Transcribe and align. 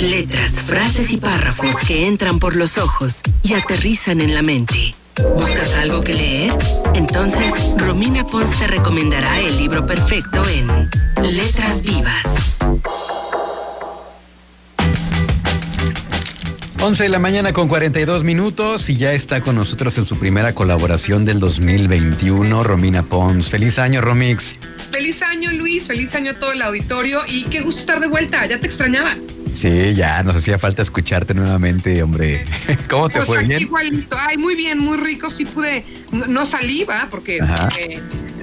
Letras, 0.00 0.52
frases 0.66 1.10
y 1.10 1.16
párrafos 1.18 1.76
que 1.86 2.06
entran 2.06 2.38
por 2.38 2.56
los 2.56 2.78
ojos 2.78 3.20
y 3.42 3.54
aterrizan 3.54 4.20
en 4.20 4.34
la 4.34 4.42
mente. 4.42 4.94
¿Buscas 5.36 5.74
algo 5.74 6.00
que 6.00 6.14
leer? 6.14 6.56
Entonces, 6.94 7.52
Romina 7.76 8.26
Pons 8.26 8.50
te 8.58 8.66
recomendará 8.66 9.40
el 9.40 9.56
libro 9.58 9.84
perfecto 9.84 10.42
en 10.48 10.88
Letras 11.22 11.82
Vivas. 11.82 12.58
11 16.80 17.02
de 17.02 17.08
la 17.08 17.18
mañana 17.18 17.52
con 17.52 17.66
42 17.68 18.22
minutos 18.22 18.88
y 18.88 18.96
ya 18.96 19.12
está 19.12 19.40
con 19.40 19.56
nosotros 19.56 19.98
en 19.98 20.06
su 20.06 20.16
primera 20.16 20.54
colaboración 20.54 21.24
del 21.24 21.40
2021, 21.40 22.62
Romina 22.62 23.02
Pons. 23.02 23.50
Feliz 23.50 23.78
año, 23.78 24.00
Romix. 24.00 24.54
Feliz 24.92 25.20
año, 25.22 25.50
Luis. 25.52 25.86
Feliz 25.86 26.14
año 26.14 26.30
a 26.30 26.34
todo 26.34 26.52
el 26.52 26.62
auditorio 26.62 27.22
y 27.26 27.44
qué 27.44 27.60
gusto 27.60 27.80
estar 27.80 28.00
de 28.00 28.06
vuelta. 28.06 28.46
Ya 28.46 28.60
te 28.60 28.66
extrañaba. 28.66 29.14
Sí, 29.52 29.94
ya 29.94 30.22
nos 30.22 30.36
hacía 30.36 30.58
falta 30.58 30.82
escucharte 30.82 31.34
nuevamente, 31.34 32.02
hombre. 32.02 32.44
¿Cómo 32.90 33.08
te 33.08 33.16
Pues 33.18 33.26
fue? 33.28 33.38
aquí 33.38 33.46
¿Bien? 33.48 33.60
igualito. 33.62 34.16
Ay, 34.18 34.36
muy 34.36 34.54
bien, 34.54 34.78
muy 34.78 34.96
rico. 34.98 35.30
Sí 35.30 35.44
pude, 35.44 35.84
no, 36.12 36.26
no 36.26 36.46
salí, 36.46 36.84
va, 36.84 37.08
porque 37.10 37.38
eh, 37.78 38.00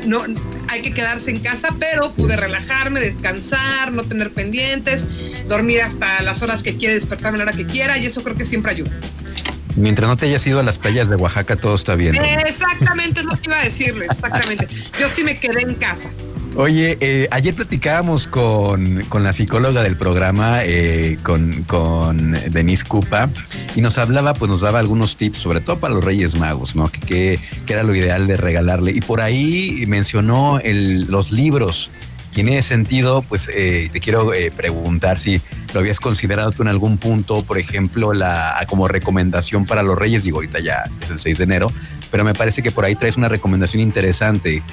no 0.07 0.19
hay 0.67 0.81
que 0.81 0.93
quedarse 0.93 1.31
en 1.31 1.39
casa, 1.39 1.69
pero 1.79 2.11
pude 2.13 2.35
relajarme, 2.35 2.99
descansar, 2.99 3.91
no 3.91 4.03
tener 4.03 4.31
pendientes, 4.31 5.03
dormir 5.47 5.81
hasta 5.81 6.21
las 6.21 6.41
horas 6.41 6.63
que 6.63 6.75
quiera, 6.77 6.93
despertarme 6.93 7.35
a 7.35 7.45
la 7.45 7.49
hora 7.49 7.57
que 7.57 7.65
quiera, 7.65 7.97
y 7.97 8.05
eso 8.05 8.23
creo 8.23 8.35
que 8.35 8.45
siempre 8.45 8.71
ayuda. 8.71 8.91
Mientras 9.75 10.07
no 10.07 10.15
te 10.15 10.25
hayas 10.27 10.45
ido 10.47 10.59
a 10.61 10.63
las 10.63 10.77
playas 10.77 11.09
de 11.09 11.17
Oaxaca, 11.17 11.57
todo 11.57 11.75
está 11.75 11.95
bien. 11.95 12.15
Exactamente, 12.15 13.19
es 13.19 13.25
lo 13.25 13.33
que 13.33 13.41
iba 13.49 13.59
a 13.59 13.63
decirles, 13.63 14.07
exactamente. 14.09 14.67
Yo 14.99 15.07
sí 15.15 15.23
me 15.23 15.35
quedé 15.35 15.63
en 15.63 15.75
casa. 15.75 16.09
Oye, 16.57 16.97
eh, 17.01 17.27
ayer 17.31 17.53
platicábamos 17.53 18.27
con, 18.27 19.01
con 19.09 19.23
la 19.23 19.33
psicóloga 19.33 19.83
del 19.83 19.97
programa, 19.97 20.61
eh, 20.63 21.17
con, 21.21 21.63
con 21.63 22.31
Denise 22.49 22.85
Cupa, 22.85 23.29
y 23.75 23.81
nos 23.81 23.97
hablaba, 23.97 24.33
pues 24.33 24.49
nos 24.49 24.61
daba 24.61 24.79
algunos 24.79 25.17
tips, 25.17 25.37
sobre 25.37 25.59
todo 25.59 25.79
para 25.79 25.93
los 25.93 26.05
Reyes 26.05 26.35
Magos, 26.37 26.77
¿no? 26.77 26.87
Que, 26.87 27.37
que, 27.65 27.73
era 27.73 27.83
lo 27.83 27.93
ideal 27.93 28.25
de 28.27 28.37
regalarle. 28.37 28.91
Y 28.91 29.01
por 29.01 29.19
ahí 29.19 29.83
mencionó 29.87 30.61
los 30.63 31.33
libros. 31.33 31.91
Y 32.35 32.41
en 32.41 32.49
ese 32.49 32.69
sentido, 32.69 33.21
pues 33.21 33.49
eh, 33.53 33.89
te 33.91 34.01
quiero 34.01 34.33
eh, 34.33 34.51
preguntar 34.55 35.19
si 35.19 35.41
lo 35.73 35.79
habías 35.79 36.01
considerado 36.01 36.51
tú 36.51 36.63
en 36.63 36.67
algún 36.67 36.97
punto, 36.97 37.43
por 37.43 37.57
ejemplo, 37.57 38.13
la 38.13 38.65
como 38.67 38.87
recomendación 38.89 39.65
para 39.65 39.83
los 39.83 39.97
Reyes. 39.97 40.23
Digo, 40.23 40.37
ahorita 40.37 40.59
ya 40.59 40.83
es 41.01 41.09
el 41.09 41.19
6 41.19 41.37
de 41.37 41.43
enero, 41.45 41.71
pero 42.11 42.25
me 42.25 42.33
parece 42.33 42.61
que 42.61 42.71
por 42.71 42.83
ahí 42.83 42.95
traes 42.95 43.15
una 43.15 43.29
recomendación 43.29 43.81
interesante. 43.81 44.63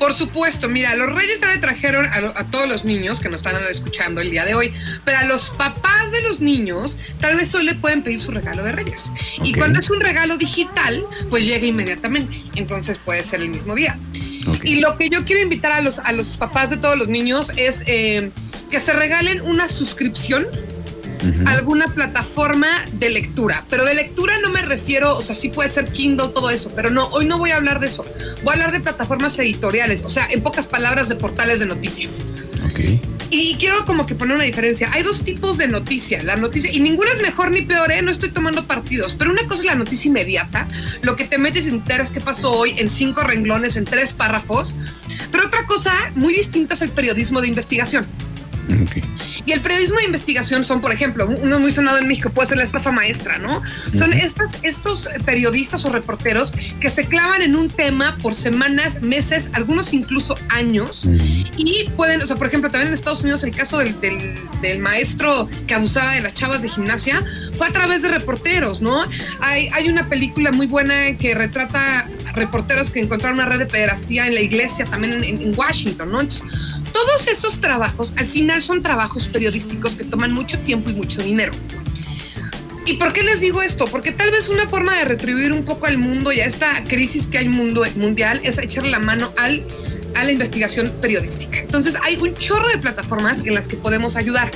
Por 0.00 0.14
supuesto, 0.14 0.66
mira, 0.68 0.94
los 0.96 1.12
reyes 1.12 1.40
ya 1.40 1.48
le 1.52 1.58
trajeron 1.58 2.06
a, 2.06 2.20
lo- 2.20 2.36
a 2.36 2.44
todos 2.50 2.66
los 2.66 2.84
niños 2.86 3.20
que 3.20 3.28
nos 3.28 3.36
están 3.44 3.62
escuchando 3.70 4.22
el 4.22 4.30
día 4.30 4.46
de 4.46 4.54
hoy, 4.54 4.72
pero 5.04 5.18
a 5.18 5.24
los 5.24 5.50
papás 5.50 6.10
de 6.10 6.22
los 6.22 6.40
niños 6.40 6.96
tal 7.20 7.36
vez 7.36 7.48
solo 7.48 7.64
le 7.64 7.74
pueden 7.74 8.02
pedir 8.02 8.18
su 8.18 8.30
regalo 8.30 8.64
de 8.64 8.72
reyes. 8.72 9.12
Y 9.44 9.52
cuando 9.52 9.78
es 9.78 9.90
un 9.90 10.00
regalo 10.00 10.38
digital, 10.38 11.04
pues 11.28 11.44
llega 11.44 11.66
inmediatamente. 11.66 12.42
Entonces 12.56 12.98
puede 12.98 13.22
ser 13.22 13.40
el 13.42 13.50
mismo 13.50 13.74
día. 13.74 13.98
Y 14.64 14.76
lo 14.80 14.96
que 14.96 15.10
yo 15.10 15.24
quiero 15.26 15.42
invitar 15.42 15.70
a 15.72 15.82
los, 15.82 15.98
a 15.98 16.12
los 16.12 16.28
papás 16.38 16.70
de 16.70 16.78
todos 16.78 16.96
los 16.96 17.08
niños 17.08 17.52
es 17.56 17.82
eh, 17.86 18.30
que 18.70 18.80
se 18.80 18.94
regalen 18.94 19.42
una 19.42 19.68
suscripción 19.68 20.46
Alguna 21.46 21.86
plataforma 21.86 22.84
de 22.92 23.10
lectura. 23.10 23.64
Pero 23.68 23.84
de 23.84 23.94
lectura 23.94 24.34
no 24.42 24.50
me 24.50 24.62
refiero, 24.62 25.16
o 25.16 25.20
sea, 25.20 25.34
sí 25.34 25.48
puede 25.48 25.70
ser 25.70 25.86
Kindle, 25.86 26.28
todo 26.28 26.50
eso, 26.50 26.70
pero 26.74 26.90
no, 26.90 27.06
hoy 27.08 27.26
no 27.26 27.38
voy 27.38 27.50
a 27.50 27.56
hablar 27.56 27.80
de 27.80 27.88
eso. 27.88 28.04
Voy 28.42 28.50
a 28.50 28.54
hablar 28.54 28.72
de 28.72 28.80
plataformas 28.80 29.38
editoriales, 29.38 30.04
o 30.04 30.10
sea, 30.10 30.28
en 30.30 30.42
pocas 30.42 30.66
palabras, 30.66 31.08
de 31.08 31.16
portales 31.16 31.58
de 31.58 31.66
noticias. 31.66 32.22
Ok. 32.64 32.80
Y 33.32 33.54
quiero 33.54 33.84
como 33.84 34.06
que 34.06 34.16
poner 34.16 34.34
una 34.34 34.44
diferencia. 34.44 34.90
Hay 34.92 35.04
dos 35.04 35.22
tipos 35.22 35.56
de 35.56 35.68
noticia. 35.68 36.20
La 36.24 36.34
noticia, 36.34 36.72
y 36.72 36.80
ninguna 36.80 37.12
es 37.12 37.22
mejor 37.22 37.52
ni 37.52 37.62
peor, 37.62 37.92
¿eh? 37.92 38.02
No 38.02 38.10
estoy 38.10 38.30
tomando 38.30 38.66
partidos. 38.66 39.14
Pero 39.14 39.30
una 39.30 39.46
cosa 39.46 39.60
es 39.60 39.66
la 39.66 39.76
noticia 39.76 40.08
inmediata, 40.08 40.66
lo 41.02 41.14
que 41.14 41.24
te 41.24 41.38
metes 41.38 41.66
y 41.66 41.68
enteras 41.68 42.10
qué 42.10 42.20
pasó 42.20 42.50
hoy 42.50 42.74
en 42.76 42.88
cinco 42.88 43.22
renglones, 43.22 43.76
en 43.76 43.84
tres 43.84 44.12
párrafos. 44.12 44.74
Pero 45.30 45.46
otra 45.46 45.64
cosa 45.66 45.94
muy 46.16 46.34
distinta 46.34 46.74
es 46.74 46.82
el 46.82 46.90
periodismo 46.90 47.40
de 47.40 47.46
investigación. 47.46 48.04
Y 49.46 49.52
el 49.52 49.60
periodismo 49.62 49.96
de 49.98 50.04
investigación 50.04 50.64
son, 50.64 50.80
por 50.82 50.92
ejemplo, 50.92 51.26
uno 51.40 51.58
muy 51.58 51.72
sonado 51.72 51.98
en 51.98 52.06
México 52.06 52.28
puede 52.30 52.48
ser 52.48 52.58
la 52.58 52.64
estafa 52.64 52.92
maestra, 52.92 53.38
¿no? 53.38 53.62
Son 53.96 54.12
estas, 54.12 54.48
estos 54.62 55.08
periodistas 55.24 55.84
o 55.86 55.90
reporteros 55.90 56.52
que 56.78 56.88
se 56.90 57.04
clavan 57.06 57.40
en 57.42 57.56
un 57.56 57.68
tema 57.68 58.18
por 58.22 58.34
semanas, 58.34 59.00
meses, 59.02 59.48
algunos 59.54 59.92
incluso 59.94 60.34
años. 60.50 61.04
Y 61.56 61.88
pueden, 61.96 62.20
o 62.22 62.26
sea, 62.26 62.36
por 62.36 62.48
ejemplo, 62.48 62.68
también 62.70 62.88
en 62.88 62.94
Estados 62.94 63.22
Unidos 63.22 63.42
el 63.44 63.52
caso 63.56 63.78
del, 63.78 63.98
del- 64.00 64.34
del 64.60 64.78
maestro 64.78 65.48
que 65.66 65.72
abusaba 65.74 66.12
de 66.12 66.20
las 66.20 66.34
chavas 66.34 66.60
de 66.60 66.68
gimnasia 66.68 67.24
fue 67.54 67.66
a 67.66 67.70
través 67.70 68.02
de 68.02 68.08
reporteros, 68.08 68.82
¿no? 68.82 69.02
Hay, 69.40 69.68
hay 69.72 69.88
una 69.88 70.02
película 70.04 70.52
muy 70.52 70.66
buena 70.66 71.16
que 71.16 71.34
retrata 71.34 72.06
reporteros 72.34 72.90
que 72.90 73.00
encontraron 73.00 73.38
una 73.38 73.48
red 73.48 73.58
de 73.58 73.66
pederastía 73.66 74.26
en 74.26 74.34
la 74.34 74.40
iglesia, 74.40 74.84
también 74.84 75.14
en, 75.14 75.24
en- 75.24 75.40
en 75.40 75.58
Washington, 75.58 76.12
¿no? 76.12 76.20
Entonces, 76.20 76.44
todos 77.00 77.28
estos 77.28 77.60
trabajos 77.60 78.12
al 78.18 78.26
final 78.26 78.60
son 78.60 78.82
trabajos 78.82 79.26
periodísticos 79.28 79.94
que 79.94 80.04
toman 80.04 80.32
mucho 80.32 80.58
tiempo 80.58 80.90
y 80.90 80.94
mucho 80.94 81.22
dinero. 81.22 81.52
¿Y 82.84 82.94
por 82.94 83.12
qué 83.12 83.22
les 83.22 83.40
digo 83.40 83.62
esto? 83.62 83.86
Porque 83.86 84.12
tal 84.12 84.30
vez 84.30 84.48
una 84.48 84.68
forma 84.68 84.96
de 84.96 85.04
retribuir 85.04 85.52
un 85.52 85.64
poco 85.64 85.86
al 85.86 85.96
mundo 85.96 86.32
y 86.32 86.40
a 86.40 86.46
esta 86.46 86.84
crisis 86.84 87.26
que 87.26 87.38
hay 87.38 87.48
mundo, 87.48 87.84
mundial 87.96 88.40
es 88.42 88.58
echarle 88.58 88.90
la 88.90 88.98
mano 88.98 89.32
al, 89.38 89.64
a 90.14 90.24
la 90.24 90.32
investigación 90.32 90.92
periodística. 91.00 91.60
Entonces 91.60 91.94
hay 92.02 92.16
un 92.16 92.34
chorro 92.34 92.68
de 92.68 92.78
plataformas 92.78 93.40
en 93.40 93.54
las 93.54 93.66
que 93.66 93.76
podemos 93.76 94.16
ayudar. 94.16 94.50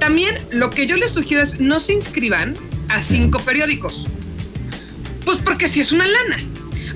También 0.00 0.38
lo 0.50 0.70
que 0.70 0.86
yo 0.86 0.96
les 0.96 1.12
sugiero 1.12 1.42
es 1.42 1.60
no 1.60 1.78
se 1.78 1.92
inscriban 1.92 2.54
a 2.88 3.02
cinco 3.02 3.38
periódicos. 3.40 4.06
Pues 5.24 5.38
porque 5.38 5.68
si 5.68 5.80
es 5.80 5.92
una 5.92 6.06
lana. 6.06 6.36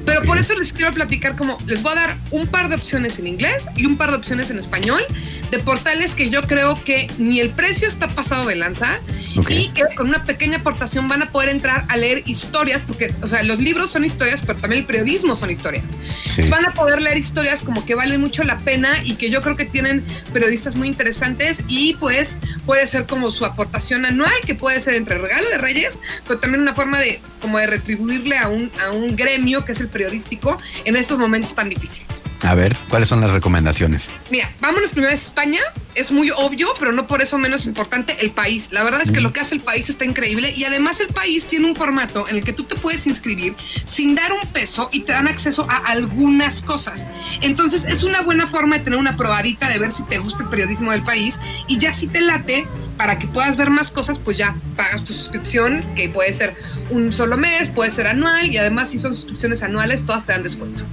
Pero 0.04 0.22
por 0.22 0.38
eso 0.38 0.54
les 0.54 0.72
quiero 0.72 0.90
platicar 0.92 1.36
como 1.36 1.56
les 1.66 1.82
voy 1.82 1.92
a 1.92 1.94
dar 1.96 2.16
un 2.30 2.46
par 2.46 2.68
de 2.68 2.76
opciones 2.76 3.18
en 3.18 3.26
inglés 3.26 3.66
y 3.76 3.86
un 3.86 3.96
par 3.96 4.10
de 4.10 4.16
opciones 4.16 4.50
en 4.50 4.58
español 4.58 5.02
de 5.50 5.58
portales 5.58 6.14
que 6.14 6.30
yo 6.30 6.42
creo 6.42 6.74
que 6.74 7.10
ni 7.18 7.40
el 7.40 7.50
precio 7.50 7.88
está 7.88 8.08
pasado 8.08 8.46
de 8.46 8.56
lanza 8.56 9.00
y 9.48 9.68
que 9.68 9.84
con 9.96 10.08
una 10.08 10.24
pequeña 10.24 10.58
aportación 10.58 11.08
van 11.08 11.22
a 11.22 11.26
poder 11.26 11.48
entrar 11.48 11.84
a 11.88 11.96
leer 11.96 12.22
historias, 12.26 12.82
porque, 12.86 13.12
o 13.22 13.26
sea, 13.26 13.42
los 13.42 13.60
libros 13.60 13.90
son 13.90 14.04
historias, 14.04 14.40
pero 14.44 14.58
también 14.58 14.80
el 14.80 14.86
periodismo 14.86 15.36
son 15.36 15.50
historias. 15.50 15.84
Sí. 16.34 16.42
Van 16.48 16.66
a 16.66 16.72
poder 16.72 17.00
leer 17.00 17.18
historias 17.18 17.62
como 17.62 17.84
que 17.84 17.94
valen 17.94 18.20
mucho 18.20 18.42
la 18.44 18.58
pena 18.58 19.02
y 19.04 19.14
que 19.14 19.30
yo 19.30 19.40
creo 19.40 19.56
que 19.56 19.64
tienen 19.64 20.04
periodistas 20.32 20.76
muy 20.76 20.88
interesantes 20.88 21.60
y 21.68 21.94
pues 21.94 22.38
puede 22.66 22.86
ser 22.86 23.06
como 23.06 23.30
su 23.30 23.44
aportación 23.44 24.04
anual, 24.04 24.32
que 24.46 24.54
puede 24.54 24.80
ser 24.80 24.94
entre 24.94 25.18
regalo 25.18 25.48
de 25.48 25.58
Reyes, 25.58 25.98
pero 26.26 26.38
también 26.38 26.62
una 26.62 26.74
forma 26.74 26.98
de 26.98 27.20
como 27.40 27.58
de 27.58 27.66
retribuirle 27.66 28.36
a 28.36 28.48
un, 28.48 28.70
a 28.82 28.90
un 28.90 29.16
gremio 29.16 29.64
que 29.64 29.72
es 29.72 29.80
el 29.80 29.88
periodístico 29.88 30.56
en 30.84 30.96
estos 30.96 31.18
momentos 31.18 31.54
tan 31.54 31.68
difíciles. 31.68 32.19
A 32.42 32.54
ver, 32.54 32.76
¿cuáles 32.88 33.08
son 33.08 33.20
las 33.20 33.30
recomendaciones? 33.30 34.08
Mira, 34.30 34.50
vámonos 34.60 34.90
primero 34.92 35.12
a 35.12 35.14
España. 35.14 35.60
Es 35.94 36.10
muy 36.10 36.30
obvio, 36.30 36.72
pero 36.78 36.92
no 36.92 37.06
por 37.06 37.20
eso 37.20 37.36
menos 37.36 37.66
importante, 37.66 38.16
el 38.20 38.30
país. 38.30 38.68
La 38.70 38.82
verdad 38.82 39.02
es 39.02 39.10
que 39.10 39.20
lo 39.20 39.32
que 39.32 39.40
hace 39.40 39.54
el 39.54 39.60
país 39.60 39.90
está 39.90 40.04
increíble 40.04 40.52
y 40.56 40.64
además 40.64 41.00
el 41.00 41.08
país 41.08 41.46
tiene 41.46 41.66
un 41.66 41.76
formato 41.76 42.26
en 42.28 42.36
el 42.36 42.44
que 42.44 42.52
tú 42.52 42.64
te 42.64 42.76
puedes 42.76 43.06
inscribir 43.06 43.54
sin 43.84 44.14
dar 44.14 44.32
un 44.32 44.48
peso 44.52 44.88
y 44.92 45.00
te 45.00 45.12
dan 45.12 45.28
acceso 45.28 45.66
a 45.68 45.76
algunas 45.76 46.62
cosas. 46.62 47.08
Entonces 47.40 47.84
es 47.84 48.04
una 48.04 48.22
buena 48.22 48.46
forma 48.46 48.78
de 48.78 48.84
tener 48.84 48.98
una 48.98 49.16
probadita 49.16 49.68
de 49.68 49.78
ver 49.78 49.92
si 49.92 50.04
te 50.04 50.18
gusta 50.18 50.44
el 50.44 50.48
periodismo 50.48 50.92
del 50.92 51.02
país 51.02 51.38
y 51.66 51.76
ya 51.76 51.92
si 51.92 52.06
te 52.06 52.20
late 52.20 52.66
para 52.96 53.18
que 53.18 53.26
puedas 53.26 53.56
ver 53.56 53.70
más 53.70 53.90
cosas, 53.90 54.18
pues 54.18 54.36
ya 54.36 54.54
pagas 54.76 55.04
tu 55.04 55.12
suscripción, 55.14 55.82
que 55.96 56.08
puede 56.08 56.32
ser 56.34 56.54
un 56.90 57.12
solo 57.12 57.36
mes, 57.36 57.68
puede 57.70 57.90
ser 57.90 58.06
anual 58.06 58.46
y 58.50 58.56
además 58.58 58.90
si 58.90 58.98
son 58.98 59.16
suscripciones 59.16 59.62
anuales, 59.62 60.04
todas 60.04 60.24
te 60.26 60.32
dan 60.32 60.42
descuento. 60.42 60.84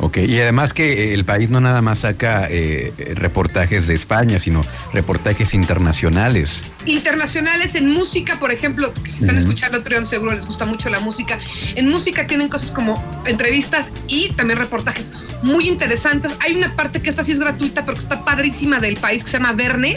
Ok, 0.00 0.16
y 0.18 0.40
además 0.40 0.72
que 0.72 0.92
eh, 0.92 1.14
el 1.14 1.24
país 1.24 1.50
no 1.50 1.60
nada 1.60 1.80
más 1.80 2.00
saca 2.00 2.48
eh, 2.50 2.92
reportajes 3.14 3.86
de 3.86 3.94
España, 3.94 4.40
sino 4.40 4.60
reportajes 4.92 5.54
internacionales. 5.54 6.62
internacionales 6.84 7.76
en 7.76 7.88
música, 7.90 8.38
por 8.40 8.50
ejemplo, 8.50 8.92
que 8.92 9.10
si 9.12 9.20
están 9.20 9.36
Ujú. 9.36 9.46
escuchando 9.46 9.82
Trión 9.84 10.06
seguro 10.06 10.34
les 10.34 10.44
gusta 10.46 10.64
mucho 10.64 10.90
la 10.90 10.98
música. 10.98 11.38
En 11.76 11.88
música 11.88 12.26
tienen 12.26 12.48
cosas 12.48 12.72
como 12.72 13.02
entrevistas 13.24 13.86
y 14.08 14.30
también 14.32 14.58
reportajes 14.58 15.10
muy 15.42 15.68
interesantes. 15.68 16.32
Hay 16.40 16.54
una 16.56 16.74
parte 16.74 17.00
que 17.00 17.08
esta 17.08 17.22
sí 17.22 17.30
es 17.32 17.38
gratuita, 17.38 17.84
pero 17.84 17.94
que 17.94 18.02
está 18.02 18.24
padrísima 18.24 18.80
del 18.80 18.96
país 18.96 19.22
que 19.22 19.30
se 19.30 19.36
llama 19.38 19.52
Verne, 19.52 19.96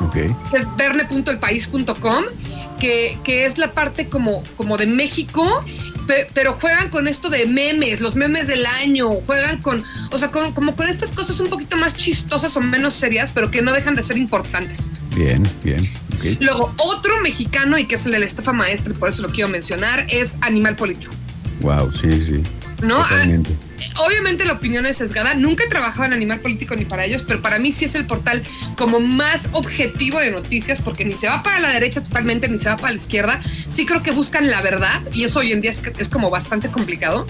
Ok. 0.00 0.16
es 0.16 0.66
verne.elpaís.com, 0.78 2.24
que, 2.80 3.16
que 3.22 3.46
es 3.46 3.56
la 3.58 3.70
parte 3.72 4.08
como, 4.08 4.42
como 4.56 4.76
de 4.76 4.86
México, 4.86 5.60
pe- 6.08 6.26
pero 6.34 6.58
juegan 6.60 6.90
con 6.90 7.06
esto 7.06 7.28
de 7.28 7.46
memes, 7.46 8.00
los 8.00 8.16
memes 8.16 8.48
del 8.48 8.66
año, 8.66 9.08
juegan 9.26 9.62
con, 9.62 9.84
o 10.10 10.18
sea, 10.18 10.28
con- 10.28 10.52
como 10.52 10.74
con 10.74 10.88
estas 10.88 11.12
cosas 11.12 11.38
un 11.38 11.46
poquito 11.48 11.76
más 11.76 11.92
chistosas 11.94 12.56
o 12.56 12.60
menos 12.60 12.94
serias, 12.94 13.30
pero 13.32 13.52
que 13.52 13.62
no 13.62 13.72
dejan 13.72 13.94
de 13.94 14.02
ser 14.02 14.16
importantes. 14.16 14.88
Bien, 15.14 15.46
bien. 15.62 15.88
Luego, 16.40 16.74
otro 16.78 17.20
mexicano, 17.22 17.78
y 17.78 17.84
que 17.86 17.94
es 17.94 18.04
el 18.06 18.12
de 18.12 18.18
la 18.18 18.26
estafa 18.26 18.52
maestra, 18.52 18.92
y 18.92 18.96
por 18.96 19.08
eso 19.10 19.22
lo 19.22 19.28
quiero 19.30 19.48
mencionar, 19.48 20.06
es 20.10 20.32
Animal 20.40 20.74
Político. 20.76 21.12
Wow, 21.60 21.92
sí, 21.92 22.10
sí. 22.12 22.42
¿No? 22.82 23.00
Ah, 23.02 23.26
obviamente 24.04 24.44
la 24.44 24.54
opinión 24.54 24.86
es 24.86 24.98
sesgada. 24.98 25.34
Nunca 25.34 25.64
he 25.64 25.68
trabajado 25.68 26.04
en 26.04 26.12
Animal 26.12 26.40
Político 26.40 26.76
ni 26.76 26.84
para 26.84 27.04
ellos, 27.04 27.24
pero 27.26 27.42
para 27.42 27.58
mí 27.58 27.72
sí 27.72 27.84
es 27.84 27.94
el 27.94 28.06
portal 28.06 28.42
como 28.76 29.00
más 29.00 29.48
objetivo 29.52 30.18
de 30.20 30.30
noticias, 30.30 30.80
porque 30.82 31.04
ni 31.04 31.12
se 31.12 31.26
va 31.26 31.42
para 31.42 31.60
la 31.60 31.70
derecha 31.70 32.02
totalmente, 32.02 32.48
ni 32.48 32.58
se 32.58 32.68
va 32.68 32.76
para 32.76 32.92
la 32.92 32.98
izquierda. 32.98 33.40
Sí 33.68 33.86
creo 33.86 34.02
que 34.02 34.10
buscan 34.12 34.50
la 34.50 34.60
verdad 34.60 35.00
y 35.12 35.24
eso 35.24 35.40
hoy 35.40 35.52
en 35.52 35.60
día 35.60 35.70
es, 35.70 36.08
como 36.08 36.30
bastante 36.30 36.68
complicado. 36.68 37.26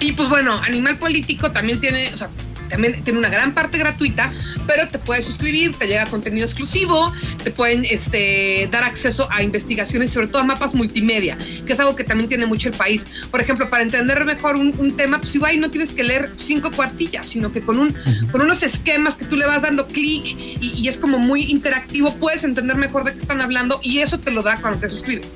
Y 0.00 0.12
pues 0.12 0.28
bueno, 0.28 0.54
Animal 0.64 0.98
Político 0.98 1.50
también 1.50 1.80
tiene, 1.80 2.12
o 2.14 2.16
sea, 2.16 2.28
también 2.68 3.02
tiene 3.04 3.18
una 3.18 3.28
gran 3.28 3.54
parte 3.54 3.78
gratuita, 3.78 4.32
pero 4.66 4.88
te 4.88 4.98
puedes 4.98 5.24
suscribir, 5.24 5.74
te 5.76 5.86
llega 5.86 6.06
contenido 6.06 6.46
exclusivo, 6.46 7.12
te 7.42 7.50
pueden 7.50 7.84
este, 7.84 8.68
dar 8.70 8.84
acceso 8.84 9.28
a 9.30 9.42
investigaciones, 9.42 10.10
sobre 10.10 10.28
todo 10.28 10.42
a 10.42 10.44
mapas 10.44 10.74
multimedia, 10.74 11.36
que 11.66 11.72
es 11.72 11.80
algo 11.80 11.96
que 11.96 12.04
también 12.04 12.28
tiene 12.28 12.46
mucho 12.46 12.68
el 12.68 12.76
país. 12.76 13.04
Por 13.30 13.40
ejemplo, 13.40 13.68
para 13.70 13.82
entender 13.82 14.24
mejor 14.24 14.56
un, 14.56 14.88
tema, 14.96 15.20
pues 15.20 15.34
igual 15.34 15.60
no 15.60 15.70
tienes 15.70 15.92
que 15.92 16.02
leer 16.02 16.32
cinco 16.36 16.70
cuartillas, 16.74 17.26
sino 17.26 17.52
que 17.52 17.60
con, 17.60 17.78
un, 17.78 17.94
con 18.32 18.42
unos 18.42 18.62
esquemas 18.62 19.14
que 19.14 19.24
tú 19.24 19.36
le 19.36 19.46
vas 19.46 19.62
dando 19.62 19.86
clic 19.86 20.24
y, 20.24 20.72
y 20.74 20.88
es 20.88 20.96
como 20.96 21.18
muy 21.18 21.44
interactivo, 21.44 22.14
puedes 22.14 22.42
entender 22.42 22.76
mejor 22.76 23.04
de 23.04 23.12
qué 23.12 23.18
están 23.18 23.40
hablando 23.40 23.80
y 23.82 23.98
eso 23.98 24.18
te 24.18 24.30
lo 24.30 24.42
da 24.42 24.56
cuando 24.60 24.80
te 24.80 24.88
suscribes 24.88 25.34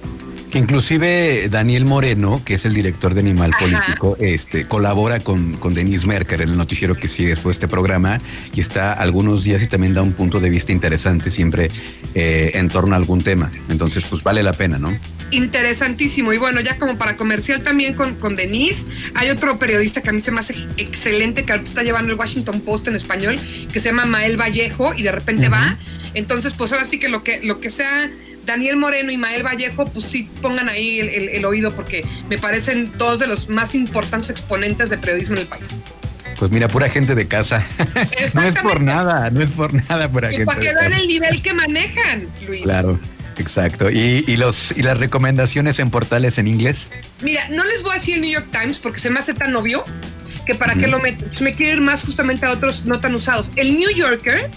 que 0.53 0.59
inclusive 0.59 1.49
Daniel 1.49 1.87
Moreno, 1.87 2.43
que 2.45 2.55
es 2.55 2.67
el 2.67 2.75
director 2.75 3.15
de 3.15 3.21
Animal 3.21 3.53
Político, 3.59 4.19
este, 4.21 4.69
colabora 4.69 5.19
con, 5.19 5.55
con 5.55 5.73
Denise 5.73 6.07
Merker 6.07 6.43
en 6.43 6.51
el 6.51 6.59
noticiero 6.59 6.95
que 6.95 7.09
sigue 7.09 7.31
después 7.31 7.57
de 7.57 7.65
este 7.65 7.69
programa 7.69 8.19
y 8.55 8.61
está 8.61 8.93
algunos 8.93 9.45
días 9.45 9.63
y 9.63 9.67
también 9.67 9.95
da 9.95 10.03
un 10.03 10.13
punto 10.13 10.41
de 10.41 10.51
vista 10.51 10.71
interesante 10.71 11.31
siempre 11.31 11.69
eh, 12.15 12.51
en 12.53 12.69
torno 12.69 12.93
a 12.93 12.99
algún 12.99 13.23
tema. 13.23 13.51
Entonces, 13.71 14.05
pues 14.05 14.23
vale 14.23 14.43
la 14.43 14.53
pena, 14.53 14.79
¿no? 14.79 14.95
Interesantísimo. 15.31 16.35
Y 16.35 16.37
bueno, 16.37 16.61
ya 16.61 16.79
como 16.79 16.99
para 16.99 17.17
comercial 17.17 17.63
también 17.63 17.95
con, 17.95 18.17
con 18.17 18.37
Denise, 18.37 18.85
hay 19.15 19.31
otro 19.31 19.59
periodista 19.59 20.03
que 20.03 20.11
a 20.11 20.13
mí 20.13 20.21
se 20.21 20.33
me 20.33 20.41
hace 20.41 20.55
excelente, 20.77 21.45
que 21.45 21.53
ahorita 21.53 21.71
está 21.71 21.83
llevando 21.83 22.13
el 22.13 22.19
Washington 22.19 22.61
Post 22.61 22.89
en 22.89 22.97
español, 22.97 23.37
que 23.73 23.81
se 23.81 23.89
llama 23.89 24.05
Mael 24.05 24.39
Vallejo 24.39 24.93
y 24.95 25.03
de 25.03 25.13
repente 25.13 25.49
va. 25.49 25.79
Entonces, 26.13 26.53
pues 26.53 26.73
ahora 26.73 26.85
sí 26.85 26.99
que 26.99 27.09
lo 27.09 27.25
que, 27.25 27.41
lo 27.43 27.59
que 27.59 27.71
sea 27.71 28.11
Daniel 28.47 28.77
Moreno 28.77 29.11
y 29.11 29.17
Mael 29.17 29.45
Vallejo, 29.45 29.87
pues 29.87 30.07
sí 30.07 30.29
pongan 30.41 30.69
ahí 30.69 31.01
el, 31.01 31.45
oído 31.45 31.71
porque 31.73 32.05
me 32.29 32.39
parecen 32.39 32.91
dos 32.99 33.19
de 33.19 33.27
los 33.27 33.49
más 33.49 33.75
importantes 33.75 34.31
exponentes 34.31 34.91
de 34.91 34.99
periodismo 34.99 35.35
en 35.37 35.43
el 35.43 35.47
país. 35.47 35.69
Pues 36.39 36.51
mira, 36.51 36.69
pura 36.69 36.89
gente 36.89 37.15
de 37.15 37.29
casa. 37.29 37.65
no 38.35 38.43
es 38.43 38.57
por 38.57 38.81
nada, 38.81 39.31
no 39.31 39.41
es 39.41 39.51
por 39.51 39.73
nada 39.73 40.09
pura 40.09 40.29
pues 40.29 40.39
gente. 40.39 40.47
Para 40.47 40.61
que 40.61 40.75
vean 40.75 40.93
el 40.93 41.07
nivel 41.07 41.43
que 41.43 41.53
manejan, 41.53 42.27
Luis. 42.47 42.63
Claro. 42.63 42.99
Exacto. 43.39 43.91
¿Y, 43.91 44.37
los, 44.37 44.73
¿Y 44.77 44.83
las 44.83 44.99
recomendaciones 44.99 45.79
en 45.79 45.91
portales 45.91 46.39
en 46.39 46.47
inglés? 46.47 46.91
Mira, 47.23 47.49
no 47.49 47.65
les 47.65 47.83
voy 47.83 47.93
a 47.93 47.95
decir 47.95 48.17
el 48.17 48.23
New 48.23 48.31
York 48.31 48.49
Times 48.51 48.79
porque 48.79 49.01
se 49.01 49.11
me 49.11 49.21
hace 49.21 49.35
tan 49.35 49.55
obvio 49.57 49.85
que 50.47 50.55
para 50.55 50.75
qué 50.75 50.87
lo 50.87 50.99
meto. 50.99 51.25
Me 51.41 51.53
quiero 51.53 51.75
ir 51.75 51.81
más 51.81 52.03
justamente 52.03 52.47
a 52.47 52.51
otros 52.51 52.85
no 52.85 53.01
tan 53.01 53.15
usados. 53.15 53.51
El 53.57 53.79
New 53.79 53.91
Yorker 53.91 54.51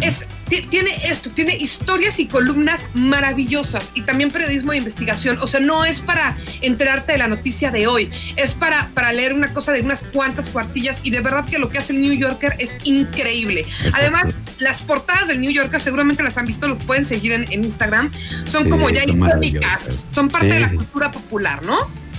es 0.00 0.16
tiene 0.46 0.96
esto, 1.04 1.30
tiene 1.30 1.56
historias 1.56 2.18
y 2.18 2.26
columnas 2.26 2.80
maravillosas 2.94 3.90
y 3.94 4.02
también 4.02 4.30
periodismo 4.30 4.72
de 4.72 4.78
investigación. 4.78 5.38
O 5.40 5.46
sea, 5.46 5.60
no 5.60 5.84
es 5.84 6.00
para 6.00 6.36
enterarte 6.62 7.12
de 7.12 7.18
la 7.18 7.28
noticia 7.28 7.70
de 7.70 7.86
hoy, 7.86 8.10
es 8.36 8.52
para, 8.52 8.90
para 8.94 9.12
leer 9.12 9.32
una 9.32 9.52
cosa 9.52 9.72
de 9.72 9.80
unas 9.80 10.02
cuantas 10.02 10.48
cuartillas 10.48 11.00
y 11.02 11.10
de 11.10 11.20
verdad 11.20 11.44
que 11.44 11.58
lo 11.58 11.68
que 11.68 11.78
hace 11.78 11.92
el 11.92 12.00
New 12.00 12.12
Yorker 12.12 12.54
es 12.58 12.78
increíble. 12.84 13.64
Además, 13.92 14.38
las 14.58 14.78
portadas 14.82 15.28
del 15.28 15.40
New 15.40 15.50
Yorker 15.50 15.80
seguramente 15.80 16.22
las 16.22 16.38
han 16.38 16.46
visto, 16.46 16.68
los 16.68 16.84
pueden 16.84 17.04
seguir 17.04 17.32
en, 17.32 17.46
Instagram, 17.52 18.12
son 18.44 18.70
como 18.70 18.90
ya 18.90 19.04
icónicas, 19.04 20.06
son 20.12 20.28
parte 20.28 20.48
de 20.48 20.60
la 20.60 20.68
cultura 20.68 21.10
popular, 21.10 21.64
¿no? 21.64 21.78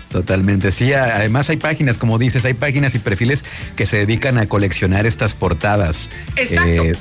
Totalmente, 0.09 0.71
sí. 0.71 0.93
Además 0.93 1.49
hay 1.49 1.57
páginas, 1.57 1.97
como 1.97 2.17
dices, 2.17 2.43
hay 2.45 2.53
páginas 2.53 2.95
y 2.95 2.99
perfiles 2.99 3.43
que 3.75 3.85
se 3.85 3.97
dedican 3.97 4.37
a 4.37 4.47
coleccionar 4.47 5.05
estas 5.05 5.33
portadas. 5.33 6.09
Exacto. 6.35 6.83
Eh, 6.83 6.95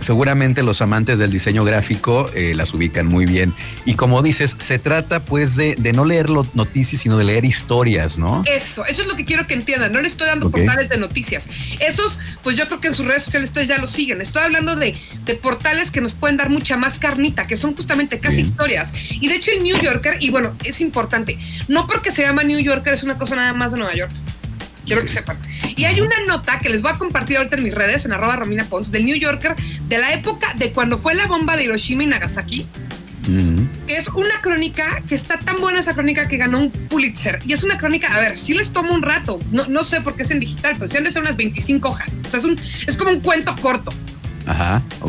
seguramente 0.00 0.62
los 0.62 0.82
amantes 0.82 1.18
del 1.18 1.30
diseño 1.30 1.64
gráfico 1.64 2.30
eh, 2.34 2.54
las 2.54 2.72
ubican 2.74 3.06
muy 3.06 3.26
bien. 3.26 3.54
Y 3.84 3.94
como 3.94 4.22
dices, 4.22 4.56
se 4.58 4.78
trata 4.78 5.24
pues 5.24 5.56
de, 5.56 5.76
no 5.94 6.04
leer 6.04 6.30
noticias, 6.30 7.02
sino 7.02 7.18
de 7.18 7.24
leer 7.24 7.44
historias, 7.44 8.18
¿no? 8.18 8.42
Eso, 8.46 8.84
eso 8.86 9.02
es 9.02 9.08
lo 9.08 9.16
que 9.16 9.24
quiero 9.24 9.46
que 9.46 9.54
entiendan. 9.54 9.92
No 9.92 10.00
le 10.00 10.08
estoy 10.08 10.26
dando 10.26 10.50
portales 10.50 10.88
de 10.88 10.98
noticias. 10.98 11.48
Esos, 11.80 12.18
pues 12.42 12.56
yo 12.56 12.66
creo 12.66 12.80
que 12.80 12.88
en 12.88 12.94
sus 12.94 13.06
redes 13.06 13.24
sociales 13.24 13.50
ustedes 13.50 13.68
ya 13.68 13.78
lo 13.78 13.86
siguen. 13.86 14.20
Estoy 14.20 14.42
hablando 14.42 14.76
de, 14.76 14.96
portales 15.42 15.90
que 15.90 16.00
nos 16.00 16.14
pueden 16.14 16.36
dar 16.36 16.50
mucha 16.50 16.76
más 16.76 16.98
carnita, 16.98 17.44
que 17.44 17.56
son 17.56 17.74
justamente 17.74 18.18
casi 18.18 18.40
historias. 18.40 18.92
Y 19.10 19.28
de 19.28 19.36
hecho 19.36 19.50
el 19.52 19.62
New 19.62 19.80
Yorker, 19.80 20.16
y 20.20 20.30
bueno, 20.30 20.54
es 20.64 20.80
importante, 20.80 21.38
no 21.68 21.86
porque 21.86 22.10
se 22.10 22.22
llama 22.22 22.42
New 22.42 22.58
Yorker 22.58 22.92
es 22.92 23.02
una 23.02 23.16
cosa 23.16 23.36
nada 23.36 23.52
más 23.52 23.72
de 23.72 23.78
Nueva 23.78 23.94
York 23.94 24.10
quiero 24.90 25.02
que 25.02 25.08
sepan. 25.08 25.38
Y 25.80 25.86
hay 25.86 25.98
una 26.02 26.16
nota 26.28 26.58
que 26.58 26.68
les 26.68 26.82
voy 26.82 26.92
a 26.92 26.94
compartir 26.94 27.38
ahorita 27.38 27.56
en 27.56 27.62
mis 27.64 27.74
redes, 27.74 28.04
en 28.04 28.12
arroba 28.12 28.36
Romina 28.36 28.66
Pons, 28.66 28.92
del 28.92 29.06
New 29.06 29.16
Yorker, 29.16 29.56
de 29.88 29.96
la 29.96 30.12
época 30.12 30.52
de 30.58 30.72
cuando 30.72 30.98
fue 30.98 31.14
la 31.14 31.24
bomba 31.24 31.56
de 31.56 31.64
Hiroshima 31.64 32.02
y 32.02 32.06
Nagasaki. 32.06 32.66
Que 33.86 33.96
es 33.96 34.06
una 34.08 34.40
crónica 34.42 35.02
que 35.08 35.14
está 35.14 35.38
tan 35.38 35.56
buena 35.56 35.80
esa 35.80 35.94
crónica 35.94 36.28
que 36.28 36.36
ganó 36.36 36.58
un 36.58 36.70
Pulitzer. 36.70 37.38
Y 37.46 37.54
es 37.54 37.62
una 37.62 37.78
crónica, 37.78 38.14
a 38.14 38.20
ver, 38.20 38.36
si 38.36 38.52
les 38.52 38.74
tomo 38.74 38.92
un 38.92 39.00
rato, 39.00 39.38
no, 39.52 39.68
no 39.68 39.82
sé 39.82 40.02
por 40.02 40.16
qué 40.16 40.24
es 40.24 40.30
en 40.30 40.40
digital, 40.40 40.74
pero 40.78 40.90
si 40.90 40.98
han 40.98 41.04
de 41.04 41.12
ser 41.12 41.22
unas 41.22 41.38
25 41.38 41.88
hojas. 41.88 42.12
O 42.26 42.30
sea, 42.30 42.40
es, 42.40 42.44
un, 42.44 42.60
es 42.86 42.96
como 42.98 43.12
un 43.12 43.20
cuento 43.20 43.56
corto. 43.62 43.90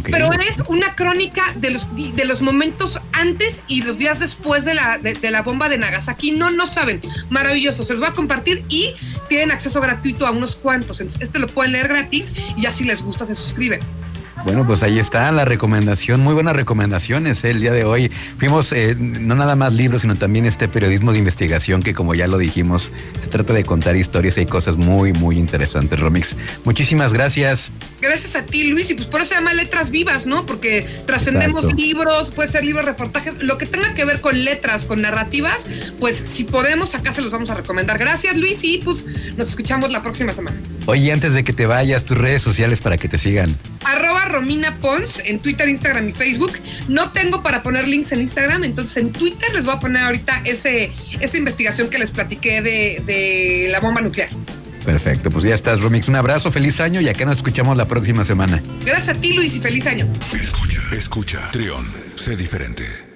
Pero 0.03 0.29
es 0.33 0.57
una 0.67 0.95
crónica 0.95 1.43
de 1.55 1.71
los, 1.71 1.87
de 1.95 2.25
los 2.25 2.41
momentos 2.41 2.99
antes 3.13 3.59
y 3.67 3.81
los 3.81 3.97
días 3.97 4.19
después 4.19 4.65
de 4.65 4.73
la, 4.73 4.97
de, 4.97 5.31
la 5.31 5.41
bomba 5.41 5.69
de 5.69 5.77
Nagasaki. 5.77 6.31
No, 6.31 6.51
no 6.51 6.65
saben. 6.65 7.01
Maravilloso. 7.29 7.83
Se 7.83 7.93
los 7.93 8.01
voy 8.01 8.09
a 8.09 8.13
compartir 8.13 8.63
y 8.69 8.93
tienen 9.29 9.51
acceso 9.51 9.79
gratuito 9.81 10.27
a 10.27 10.31
unos 10.31 10.55
cuantos. 10.55 10.99
este 10.99 11.39
lo 11.39 11.47
pueden 11.47 11.71
leer 11.71 11.87
gratis 11.87 12.33
y 12.57 12.63
ya 12.63 12.71
si 12.71 12.83
les 12.83 13.01
gusta 13.01 13.25
se 13.25 13.35
suscriben. 13.35 13.79
Bueno, 14.43 14.65
pues 14.65 14.81
ahí 14.81 14.97
está 14.97 15.31
la 15.31 15.45
recomendación, 15.45 16.19
muy 16.21 16.33
buenas 16.33 16.55
recomendaciones 16.55 17.43
¿eh? 17.43 17.51
el 17.51 17.61
día 17.61 17.71
de 17.71 17.85
hoy. 17.85 18.11
Fuimos 18.39 18.73
eh, 18.73 18.95
no 18.97 19.35
nada 19.35 19.55
más 19.55 19.71
libros, 19.73 20.01
sino 20.01 20.15
también 20.15 20.45
este 20.45 20.67
periodismo 20.67 21.11
de 21.11 21.19
investigación 21.19 21.83
que 21.83 21.93
como 21.93 22.15
ya 22.15 22.27
lo 22.27 22.39
dijimos, 22.39 22.91
se 23.21 23.27
trata 23.27 23.53
de 23.53 23.63
contar 23.63 23.95
historias 23.95 24.37
y 24.37 24.41
hay 24.41 24.45
cosas 24.47 24.77
muy, 24.77 25.13
muy 25.13 25.37
interesantes, 25.37 25.99
Romix. 25.99 26.35
Muchísimas 26.63 27.13
gracias. 27.13 27.71
Gracias 28.01 28.35
a 28.35 28.43
ti, 28.43 28.63
Luis, 28.63 28.89
y 28.89 28.95
pues 28.95 29.07
por 29.07 29.21
eso 29.21 29.29
se 29.29 29.35
llama 29.35 29.53
Letras 29.53 29.91
Vivas, 29.91 30.25
¿no? 30.25 30.45
Porque 30.47 30.87
trascendemos 31.05 31.71
libros, 31.75 32.31
puede 32.31 32.51
ser 32.51 32.65
libros, 32.65 32.85
reportajes, 32.85 33.35
lo 33.39 33.59
que 33.59 33.67
tenga 33.67 33.93
que 33.93 34.05
ver 34.05 34.21
con 34.21 34.43
letras, 34.43 34.85
con 34.85 35.01
narrativas, 35.01 35.67
pues 35.99 36.17
si 36.17 36.45
podemos, 36.45 36.95
acá 36.95 37.13
se 37.13 37.21
los 37.21 37.31
vamos 37.31 37.51
a 37.51 37.55
recomendar. 37.55 37.99
Gracias, 37.99 38.35
Luis, 38.35 38.57
y 38.63 38.79
pues 38.79 39.05
nos 39.37 39.49
escuchamos 39.49 39.91
la 39.91 40.01
próxima 40.01 40.33
semana. 40.33 40.57
Oye, 40.87 41.11
antes 41.11 41.33
de 41.33 41.43
que 41.43 41.53
te 41.53 41.65
vayas, 41.65 42.05
tus 42.05 42.17
redes 42.17 42.41
sociales 42.41 42.81
para 42.81 42.97
que 42.97 43.07
te 43.07 43.17
sigan. 43.17 43.55
Arroba 43.85 44.25
Romina 44.25 44.77
Pons 44.77 45.21
en 45.23 45.39
Twitter, 45.39 45.67
Instagram 45.69 46.09
y 46.09 46.13
Facebook. 46.13 46.53
No 46.87 47.11
tengo 47.11 47.43
para 47.43 47.63
poner 47.63 47.87
links 47.87 48.11
en 48.11 48.21
Instagram, 48.21 48.63
entonces 48.63 48.97
en 48.97 49.11
Twitter 49.11 49.53
les 49.53 49.65
voy 49.65 49.75
a 49.75 49.79
poner 49.79 50.03
ahorita 50.03 50.41
ese, 50.45 50.91
esa 51.19 51.37
investigación 51.37 51.89
que 51.89 51.99
les 51.99 52.11
platiqué 52.11 52.61
de, 52.61 53.01
de 53.05 53.67
la 53.69 53.79
bomba 53.79 54.01
nuclear. 54.01 54.29
Perfecto, 54.85 55.29
pues 55.29 55.43
ya 55.43 55.53
estás, 55.53 55.81
Romix. 55.81 56.07
Un 56.07 56.15
abrazo, 56.15 56.51
feliz 56.51 56.79
año 56.79 57.01
y 57.01 57.09
acá 57.09 57.25
nos 57.25 57.37
escuchamos 57.37 57.77
la 57.77 57.85
próxima 57.85 58.25
semana. 58.25 58.61
Gracias 58.83 59.15
a 59.15 59.21
ti, 59.21 59.33
Luis, 59.33 59.53
y 59.53 59.59
feliz 59.59 59.85
año. 59.85 60.07
Escucha, 60.33 60.81
escucha. 60.91 61.51
Trión, 61.51 61.85
sé 62.15 62.35
diferente. 62.35 63.10